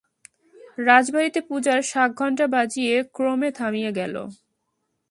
[0.77, 4.15] রাজবাটিতে পূজার শাঁক ঘণ্টা বাজিয়া ক্রমে থামিয়া গেল।